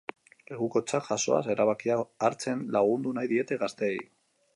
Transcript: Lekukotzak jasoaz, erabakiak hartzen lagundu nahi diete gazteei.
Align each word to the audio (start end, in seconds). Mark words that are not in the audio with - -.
Lekukotzak 0.51 1.09
jasoaz, 1.09 1.41
erabakiak 1.55 2.25
hartzen 2.29 2.65
lagundu 2.77 3.13
nahi 3.19 3.31
diete 3.35 3.59
gazteei. 3.65 4.01